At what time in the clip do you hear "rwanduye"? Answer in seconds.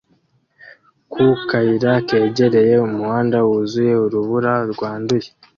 4.71-5.29